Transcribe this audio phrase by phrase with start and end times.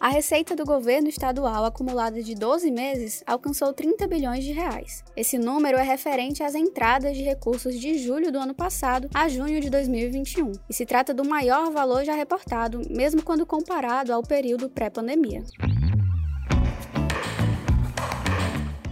[0.00, 5.04] A receita do governo estadual acumulada de 12 meses alcançou 30 bilhões de reais.
[5.14, 9.60] Esse número é referente às entradas de recursos de julho do ano passado a junho
[9.60, 14.70] de 2021 e se trata do maior valor já reportado, mesmo quando comparado ao período
[14.70, 15.44] pré-pandemia.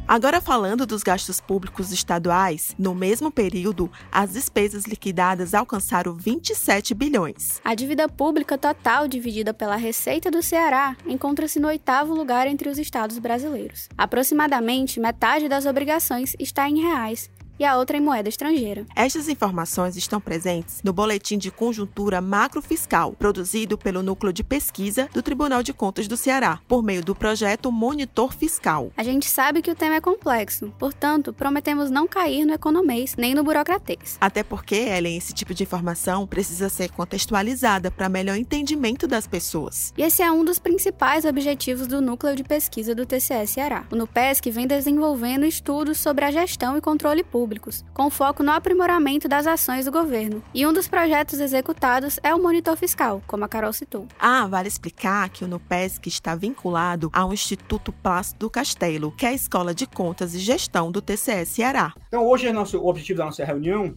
[0.08, 7.60] Agora falando dos gastos públicos estaduais, no mesmo período, as despesas liquidadas alcançaram 27 bilhões.
[7.62, 12.78] A dívida pública total dividida pela receita do Ceará encontra-se no oitavo lugar entre os
[12.78, 13.86] estados brasileiros.
[13.98, 17.28] Aproximadamente metade das obrigações está em reais
[17.58, 18.86] e a outra em moeda estrangeira.
[18.94, 25.22] Estas informações estão presentes no Boletim de Conjuntura Macrofiscal, produzido pelo Núcleo de Pesquisa do
[25.22, 28.92] Tribunal de Contas do Ceará, por meio do projeto Monitor Fiscal.
[28.96, 33.34] A gente sabe que o tema é complexo, portanto, prometemos não cair no economês nem
[33.34, 34.16] no burocratês.
[34.20, 39.92] Até porque, Ellen, esse tipo de informação precisa ser contextualizada para melhor entendimento das pessoas.
[39.96, 43.84] E esse é um dos principais objetivos do Núcleo de Pesquisa do TCE Ceará.
[43.90, 48.52] O NUPESC vem desenvolvendo estudos sobre a gestão e controle público públicos, com foco no
[48.52, 50.42] aprimoramento das ações do governo.
[50.52, 54.06] E um dos projetos executados é o Monitor Fiscal, como a Carol citou.
[54.18, 59.30] Ah, vale explicar que o NUPESC está vinculado ao Instituto Plácido do Castelo, que é
[59.30, 61.94] a Escola de Contas e Gestão do TCE Ceará.
[62.08, 63.96] Então, hoje é nosso, o objetivo da nossa reunião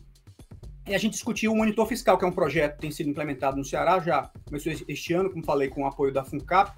[0.85, 3.57] é a gente discutir o Monitor Fiscal, que é um projeto que tem sido implementado
[3.57, 6.71] no Ceará, já começou este ano, como falei, com o apoio da FUNCAP,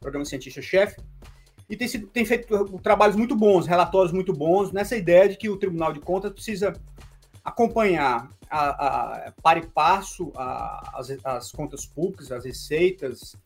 [0.00, 0.96] Programa Cientista-Chefe,
[1.68, 5.50] e tem, sido, tem feito trabalhos muito bons, relatórios muito bons, nessa ideia de que
[5.50, 6.72] o Tribunal de Contas precisa
[7.44, 8.68] acompanhar a,
[9.26, 13.36] a, para e passo a, as, as contas públicas, as receitas,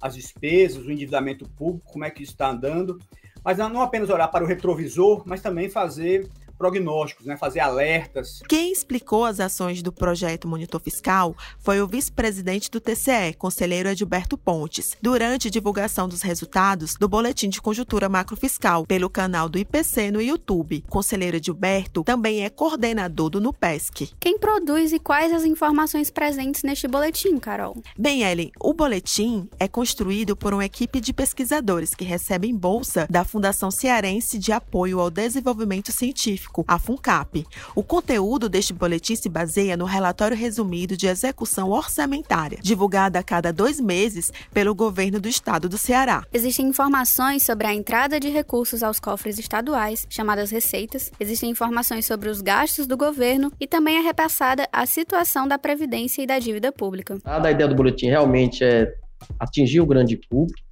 [0.00, 2.98] as despesas, o endividamento público, como é que isso está andando,
[3.44, 6.30] mas não apenas olhar para o retrovisor, mas também fazer
[6.64, 8.40] prognósticos, né, fazer alertas.
[8.48, 14.38] Quem explicou as ações do projeto Monitor Fiscal foi o vice-presidente do TCE, conselheiro Edilberto
[14.38, 20.10] Pontes, durante a divulgação dos resultados do Boletim de Conjuntura Macrofiscal pelo canal do IPC
[20.10, 20.82] no YouTube.
[20.88, 24.12] O conselheiro Edilberto também é coordenador do NUPESC.
[24.18, 27.76] Quem produz e quais as informações presentes neste boletim, Carol?
[27.98, 33.22] Bem, Ellen, o boletim é construído por uma equipe de pesquisadores que recebem bolsa da
[33.22, 37.44] Fundação Cearense de Apoio ao Desenvolvimento Científico Científico, a FUNCAP.
[37.74, 43.52] O conteúdo deste boletim se baseia no relatório resumido de execução orçamentária, divulgado a cada
[43.52, 46.24] dois meses pelo governo do estado do Ceará.
[46.32, 52.28] Existem informações sobre a entrada de recursos aos cofres estaduais, chamadas receitas, existem informações sobre
[52.28, 56.70] os gastos do governo e também é repassada a situação da Previdência e da dívida
[56.70, 57.18] pública.
[57.24, 58.92] A ideia do boletim realmente é
[59.40, 60.62] atingir o grande público.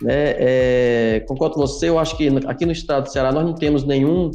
[0.00, 0.34] Né?
[0.38, 3.84] É, concordo com você, eu acho que aqui no estado do Ceará nós não temos
[3.84, 4.30] nenhum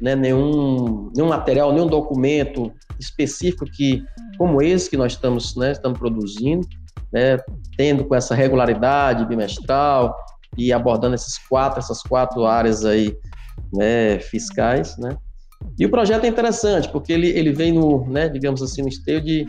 [0.00, 4.04] né, nenhum, nenhum material, nenhum documento específico que,
[4.36, 6.66] como esse que nós estamos, né, estamos produzindo,
[7.12, 7.38] né,
[7.76, 10.16] tendo com essa regularidade bimestral
[10.56, 13.16] e abordando esses quatro, essas quatro áreas aí,
[13.72, 15.16] né, fiscais, né.
[15.78, 19.20] E o projeto é interessante porque ele, ele vem no, né, digamos assim, no esteio
[19.20, 19.46] de,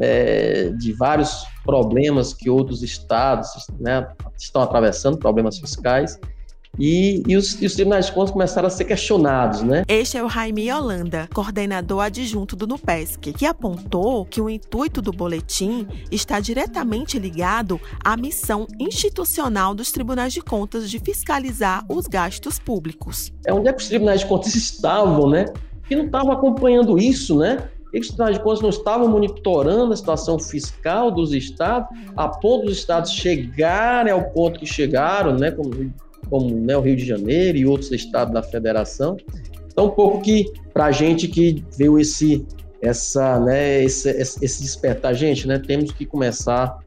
[0.00, 4.06] é, de vários problemas que outros estados né,
[4.38, 6.18] estão atravessando, problemas fiscais,
[6.78, 9.84] e, e, os, e os tribunais de contas começaram a ser questionados, né?
[9.86, 15.12] Este é o Jaime Holanda, coordenador adjunto do NUPESC, que apontou que o intuito do
[15.12, 22.58] boletim está diretamente ligado à missão institucional dos tribunais de contas de fiscalizar os gastos
[22.58, 23.32] públicos.
[23.46, 25.44] É onde é que os tribunais de contas estavam, né?
[25.86, 27.68] Que não estavam acompanhando isso, né?
[27.92, 32.64] E os tribunais de contas não estavam monitorando a situação fiscal dos estados, a ponto
[32.64, 35.50] dos estados chegarem ao ponto que chegaram, né?
[35.50, 35.70] Como
[36.32, 39.18] como né, o Rio de Janeiro e outros estados da federação.
[39.66, 42.46] Então, um pouco que, para a gente que viu esse,
[42.80, 46.78] essa, né, esse, esse despertar, gente, né, temos que começar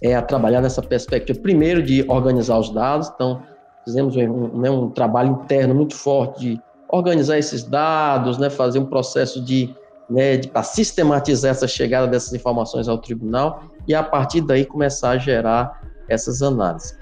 [0.00, 3.10] é, a trabalhar nessa perspectiva, primeiro, de organizar os dados.
[3.12, 3.42] Então,
[3.84, 8.86] fizemos um, né, um trabalho interno muito forte de organizar esses dados, né, fazer um
[8.86, 9.74] processo de,
[10.08, 15.18] né, para sistematizar essa chegada dessas informações ao tribunal e a partir daí começar a
[15.18, 16.96] gerar essas análises.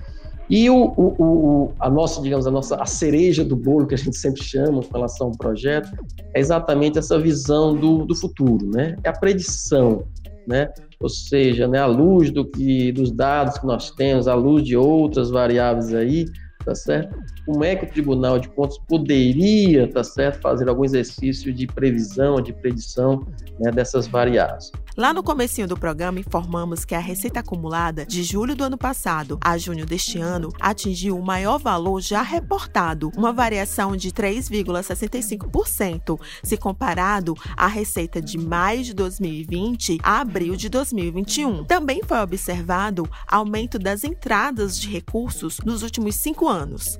[0.54, 3.98] E o, o, o, a nossa, digamos, a nossa a cereja do bolo que a
[3.98, 5.90] gente sempre chama com relação ao projeto
[6.32, 8.94] é exatamente essa visão do, do futuro, né?
[9.02, 10.04] É a predição,
[10.46, 10.72] né?
[11.00, 14.76] Ou seja, né, à luz do que dos dados que nós temos, à luz de
[14.76, 16.24] outras variáveis aí,
[16.64, 17.16] tá certo?
[17.44, 22.40] Como é que o Tribunal de Contas poderia, tá certo, fazer algum exercício de previsão,
[22.40, 23.26] de predição
[23.60, 24.72] né, dessas variáveis?
[24.96, 29.40] Lá no comecinho do programa informamos que a receita acumulada de julho do ano passado
[29.42, 36.56] a junho deste ano atingiu o maior valor já reportado, uma variação de 3,65% se
[36.56, 41.64] comparado à receita de maio de 2020 a abril de 2021.
[41.64, 46.53] Também foi observado aumento das entradas de recursos nos últimos cinco anos.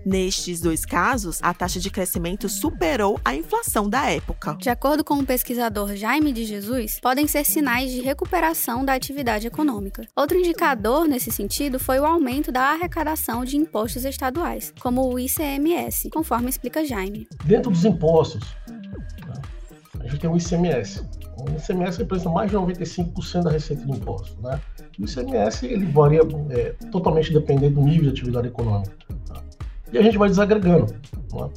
[0.06, 4.56] Nestes dois casos, a taxa de crescimento superou a inflação da época.
[4.60, 8.94] De acordo com o pesquisador Jaime de Jesus, podem ser sinais sinais de recuperação da
[8.94, 10.06] atividade econômica.
[10.14, 16.10] Outro indicador nesse sentido foi o aumento da arrecadação de impostos estaduais, como o ICMS,
[16.10, 17.26] conforme explica Jaime.
[17.44, 18.54] Dentro dos impostos,
[19.98, 21.02] a gente tem o ICMS.
[21.36, 24.36] O ICMS representa mais de 95% da receita de impostos.
[24.42, 24.60] Né?
[24.98, 26.20] O ICMS ele varia
[26.50, 28.92] é, totalmente dependendo do nível de atividade econômica.
[29.94, 30.92] E a gente vai desagregando.
[31.32, 31.48] Né?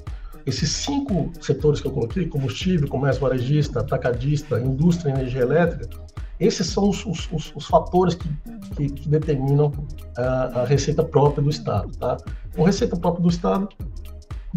[0.46, 5.90] Esses cinco setores que eu coloquei, combustível, comércio varejista, atacadista, indústria e energia elétrica,
[6.40, 8.30] esses são os, os, os fatores que,
[8.76, 9.74] que, que determinam
[10.16, 11.92] a, a, receita própria do Estado.
[11.98, 12.16] Tá?
[12.56, 13.70] Com receita própria do Estado,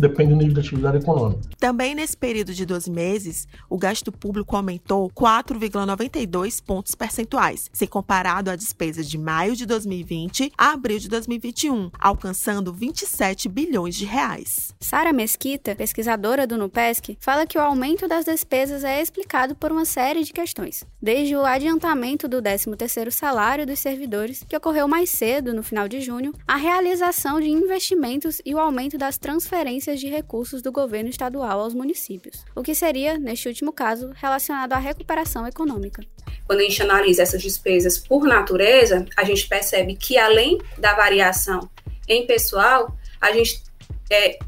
[0.01, 1.41] depende do nível de atividade econômica.
[1.59, 8.51] Também nesse período de 12 meses, o gasto público aumentou 4,92 pontos percentuais, se comparado
[8.51, 14.75] à despesa de maio de 2020 a abril de 2021, alcançando 27 bilhões de reais.
[14.81, 19.85] Sara Mesquita, pesquisadora do Nupesc, fala que o aumento das despesas é explicado por uma
[19.85, 25.53] série de questões, desde o adiantamento do 13º salário dos servidores, que ocorreu mais cedo,
[25.53, 30.63] no final de junho, a realização de investimentos e o aumento das transferências de recursos
[30.63, 36.03] do governo estadual aos municípios, o que seria, neste último caso, relacionado à recuperação econômica.
[36.47, 41.69] Quando a gente analisa essas despesas por natureza, a gente percebe que além da variação
[42.07, 43.63] em pessoal, a gente
[44.11, 44.39] é,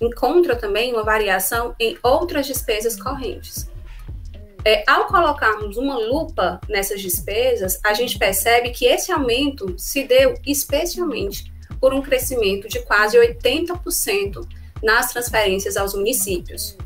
[0.00, 3.70] encontra também uma variação em outras despesas correntes.
[4.64, 10.34] É, ao colocarmos uma lupa nessas despesas, a gente percebe que esse aumento se deu
[10.46, 11.50] especialmente
[11.80, 14.46] por um crescimento de quase 80%
[14.82, 16.76] nas transferências aos municípios.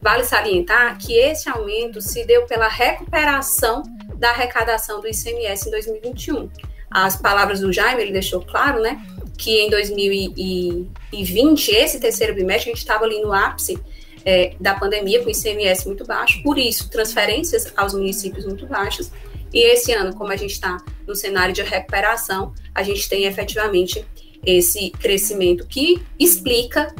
[0.00, 3.82] Vale salientar que esse aumento se deu pela recuperação
[4.16, 6.50] da arrecadação do ICMS em 2021.
[6.90, 9.00] As palavras do Jaime, ele deixou claro, né,
[9.38, 13.78] que em 2020, esse terceiro bimestre, a gente estava ali no ápice
[14.24, 19.10] é, da pandemia, com ICMS muito baixo, por isso, transferências aos municípios muito baixas.
[19.52, 24.04] E esse ano, como a gente está no cenário de recuperação, a gente tem efetivamente
[24.44, 26.94] esse crescimento que explica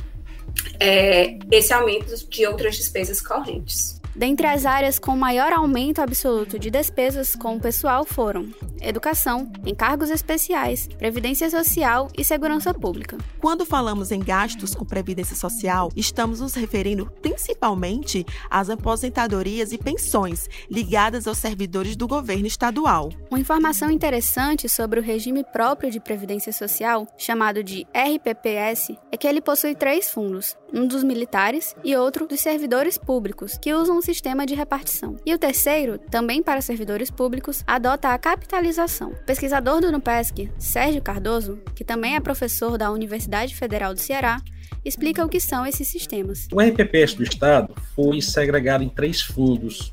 [0.78, 4.01] é, esse aumento de outras despesas correntes.
[4.14, 8.50] Dentre as áreas com maior aumento absoluto de despesas com o pessoal foram
[8.82, 13.16] educação, encargos especiais, previdência social e segurança pública.
[13.38, 20.48] Quando falamos em gastos com previdência social, estamos nos referindo principalmente às aposentadorias e pensões
[20.70, 23.10] ligadas aos servidores do governo estadual.
[23.30, 29.26] Uma informação interessante sobre o regime próprio de previdência social, chamado de RPPS, é que
[29.26, 34.02] ele possui três fundos: um dos militares e outro dos servidores públicos, que usam um
[34.02, 35.16] sistema de repartição.
[35.24, 39.10] E o terceiro, também para servidores públicos, adota a capitalização.
[39.10, 44.40] O pesquisador do NUPESC, Sérgio Cardoso, que também é professor da Universidade Federal do Ceará,
[44.84, 46.48] explica o que são esses sistemas.
[46.52, 49.92] O RPPS do Estado foi segregado em três fundos.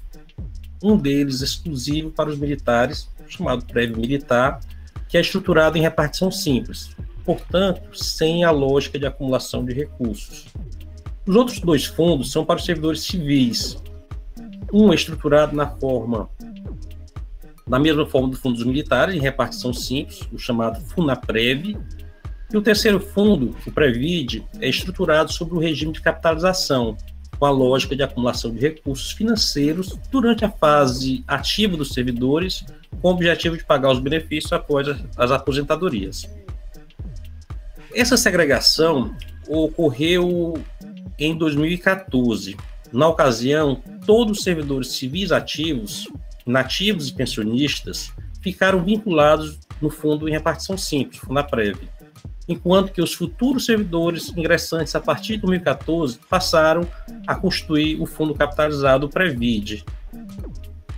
[0.81, 4.59] Um deles exclusivo para os militares, chamado prévio militar,
[5.07, 6.95] que é estruturado em repartição simples,
[7.25, 10.47] portanto, sem a lógica de acumulação de recursos.
[11.29, 13.77] Os outros dois fundos são para os servidores civis.
[14.73, 16.27] Um é estruturado na forma
[17.67, 21.77] da mesma forma do fundo dos militares, em repartição simples, o chamado FUNAPREV,
[22.51, 26.97] e o terceiro fundo, o Previd, é estruturado sobre o regime de capitalização,
[27.37, 32.65] com a lógica de acumulação de recursos financeiros durante a fase ativa dos servidores,
[33.03, 36.27] com o objetivo de pagar os benefícios após as aposentadorias.
[37.93, 39.15] Essa segregação
[39.47, 40.59] ocorreu
[41.17, 42.57] em 2014.
[42.91, 46.07] Na ocasião, todos os servidores civis ativos,
[46.45, 51.77] nativos e pensionistas ficaram vinculados no fundo em repartição simples, Funaprev,
[52.47, 56.87] enquanto que os futuros servidores ingressantes a partir de 2014 passaram
[57.27, 59.85] a constituir o fundo capitalizado Previd.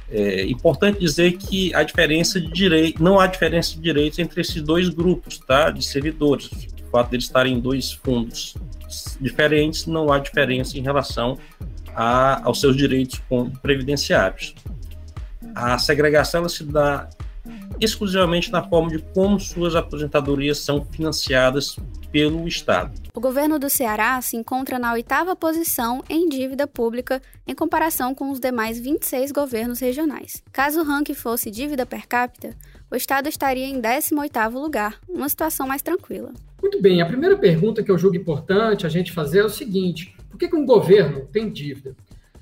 [0.09, 4.61] É importante dizer que a diferença de direito, não há diferença de direitos entre esses
[4.61, 6.49] dois grupos, tá, de servidores.
[6.91, 8.55] Fato de eles estarem em dois fundos
[9.19, 11.37] diferentes, não há diferença em relação
[11.95, 13.21] a, aos seus direitos
[13.61, 14.53] previdenciários.
[15.55, 17.09] A segregação se dá
[17.79, 21.75] exclusivamente na forma de como suas aposentadorias são financiadas
[22.11, 22.91] pelo Estado.
[23.13, 28.29] O governo do Ceará se encontra na oitava posição em dívida pública em comparação com
[28.29, 30.43] os demais 26 governos regionais.
[30.51, 32.55] Caso o ranking fosse dívida per capita,
[32.91, 36.33] o estado estaria em 18º lugar, uma situação mais tranquila.
[36.61, 40.13] Muito bem, a primeira pergunta que eu julgo importante a gente fazer é o seguinte:
[40.29, 41.95] por que, que um governo tem dívida?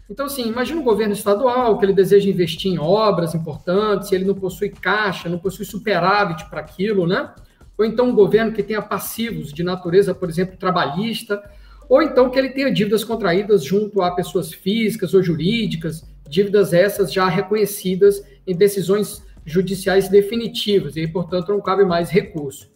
[0.10, 4.34] Então, assim, imagina um governo estadual que ele deseja investir em obras importantes, ele não
[4.34, 7.32] possui caixa, não possui superávit para aquilo, né?
[7.78, 11.42] Ou então um governo que tenha passivos de natureza, por exemplo, trabalhista,
[11.88, 17.14] ou então que ele tenha dívidas contraídas junto a pessoas físicas ou jurídicas, dívidas essas
[17.14, 22.70] já reconhecidas em decisões judiciais definitivas, e, portanto, não cabe mais recurso.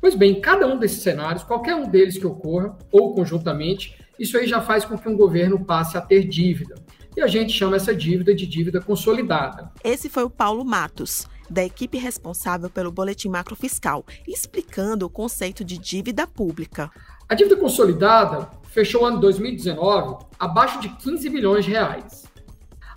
[0.00, 4.46] Pois bem, cada um desses cenários, qualquer um deles que ocorra, ou conjuntamente, isso aí
[4.46, 6.74] já faz com que um governo passe a ter dívida.
[7.16, 9.70] E a gente chama essa dívida de dívida consolidada.
[9.84, 15.76] Esse foi o Paulo Matos, da equipe responsável pelo Boletim Macrofiscal, explicando o conceito de
[15.76, 16.90] dívida pública.
[17.28, 22.29] A dívida consolidada fechou o ano 2019 abaixo de 15 bilhões de reais.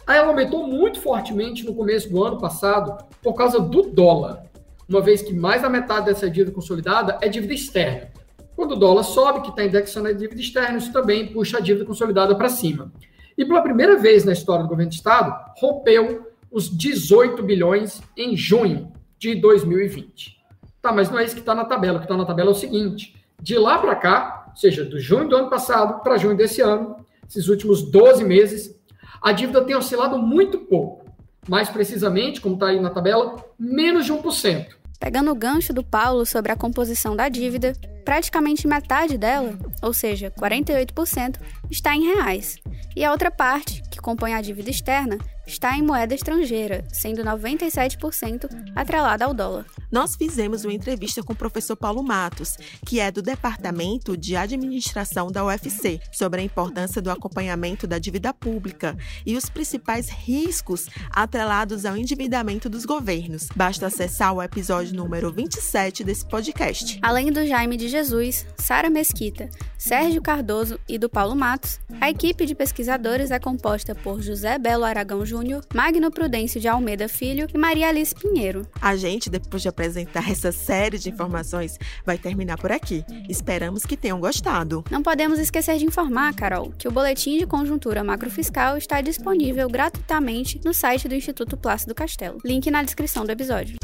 [0.06, 4.44] Aí ela aumentou muito fortemente no começo do ano passado por causa do dólar,
[4.88, 8.12] uma vez que mais da metade dessa dívida consolidada é dívida externa.
[8.56, 11.86] Quando o dólar sobe, que está indexando a dívida externa, isso também puxa a dívida
[11.86, 12.92] consolidada para cima.
[13.38, 18.38] E pela primeira vez na história do governo do Estado, rompeu os 18 bilhões em
[18.38, 20.38] junho de 2020.
[20.82, 21.96] Tá, mas não é isso que está na tabela.
[21.96, 25.00] O que está na tabela é o seguinte: de lá para cá, ou seja, do
[25.00, 28.76] junho do ano passado para junho desse ano, esses últimos 12 meses,
[29.22, 31.06] a dívida tem oscilado muito pouco.
[31.48, 34.68] Mais precisamente, como está aí na tabela, menos de 1%.
[35.00, 37.74] Pegando o gancho do Paulo sobre a composição da dívida,
[38.06, 41.38] praticamente metade dela, ou seja, 48%,
[41.70, 42.58] está em reais.
[42.96, 48.48] E a outra parte, que compõe a dívida externa, está em moeda estrangeira, sendo 97%
[48.76, 49.66] atrelada ao dólar.
[49.94, 55.32] Nós fizemos uma entrevista com o professor Paulo Matos, que é do Departamento de Administração
[55.32, 61.86] da UFC, sobre a importância do acompanhamento da dívida pública e os principais riscos atrelados
[61.86, 63.48] ao endividamento dos governos.
[63.56, 66.98] Basta acessar o episódio número 27 desse podcast.
[67.00, 69.48] Além do Jaime de Jesus, Sara Mesquita,
[69.78, 74.86] Sérgio Cardoso e do Paulo Matos, a equipe de pesquisadores é composta por José Belo
[74.86, 78.66] Aragão Júnior, Magno Prudêncio de Almeida Filho e Maria Alice Pinheiro.
[78.82, 83.04] A gente, depois de apresentar essa série de informações, vai terminar por aqui.
[83.28, 84.84] Esperamos que tenham gostado.
[84.90, 90.62] Não podemos esquecer de informar, Carol, que o Boletim de Conjuntura Macrofiscal está disponível gratuitamente
[90.64, 92.40] no site do Instituto Plácido Castelo.
[92.46, 93.76] Link na descrição do episódio.